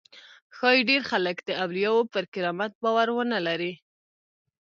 ښایي 0.55 0.81
ډېر 0.89 1.01
خلک 1.11 1.37
د 1.43 1.49
اولیاوو 1.63 2.09
پر 2.13 2.23
کرامت 2.33 2.71
باور 2.83 3.07
ونه 3.13 3.39
لري. 3.47 3.73